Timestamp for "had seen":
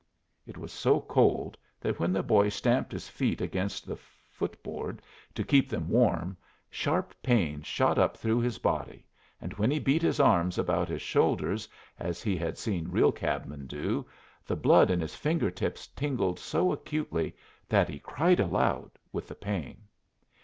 12.35-12.87